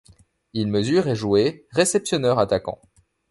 [0.53, 2.81] Il mesure et jouait réceptionneur-attaquant.